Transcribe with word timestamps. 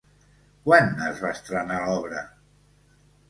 Quan 0.67 0.87
es 1.09 1.21
va 1.25 1.33
estrenar 1.35 1.77
l'obra? 1.91 2.25